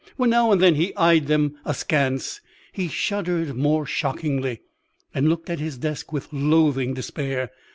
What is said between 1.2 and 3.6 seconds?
them askance he shuddered